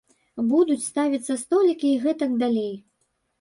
[0.53, 2.73] Будуць ставіцца столікі і гэтак далей.